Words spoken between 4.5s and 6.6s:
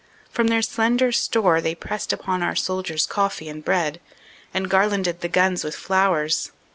and garlanded the guns with flowers.